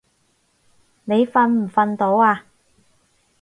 [1.05, 2.45] 你瞓唔瞓到啊？